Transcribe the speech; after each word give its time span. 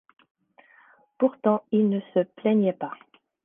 Pourtant, 1.19 1.61
il 1.71 1.87
ne 1.87 1.99
se 2.15 2.23
plaignait 2.23 2.73
pas. 2.73 2.95